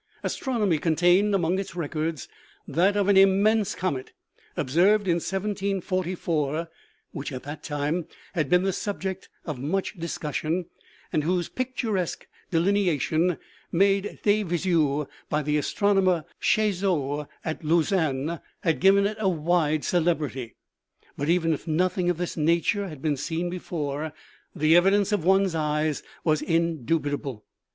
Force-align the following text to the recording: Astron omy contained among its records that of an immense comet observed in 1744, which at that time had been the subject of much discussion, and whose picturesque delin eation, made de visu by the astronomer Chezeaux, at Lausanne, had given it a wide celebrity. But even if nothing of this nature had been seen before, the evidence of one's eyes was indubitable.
Astron 0.23 0.61
omy 0.61 0.81
contained 0.81 1.35
among 1.35 1.59
its 1.59 1.75
records 1.75 2.27
that 2.67 2.97
of 2.97 3.07
an 3.07 3.17
immense 3.17 3.75
comet 3.75 4.13
observed 4.57 5.07
in 5.07 5.17
1744, 5.17 6.69
which 7.11 7.31
at 7.31 7.43
that 7.43 7.61
time 7.61 8.07
had 8.33 8.49
been 8.49 8.63
the 8.63 8.73
subject 8.73 9.29
of 9.45 9.59
much 9.59 9.93
discussion, 9.99 10.65
and 11.13 11.23
whose 11.23 11.49
picturesque 11.49 12.25
delin 12.51 12.83
eation, 12.83 13.37
made 13.71 14.17
de 14.23 14.41
visu 14.41 15.05
by 15.29 15.43
the 15.43 15.55
astronomer 15.55 16.25
Chezeaux, 16.39 17.27
at 17.45 17.63
Lausanne, 17.63 18.39
had 18.61 18.79
given 18.79 19.05
it 19.05 19.17
a 19.19 19.29
wide 19.29 19.83
celebrity. 19.83 20.55
But 21.15 21.29
even 21.29 21.53
if 21.53 21.67
nothing 21.67 22.09
of 22.09 22.17
this 22.17 22.35
nature 22.35 22.87
had 22.87 23.03
been 23.03 23.17
seen 23.17 23.51
before, 23.51 24.13
the 24.55 24.75
evidence 24.75 25.11
of 25.11 25.23
one's 25.23 25.53
eyes 25.53 26.01
was 26.23 26.41
indubitable. 26.41 27.45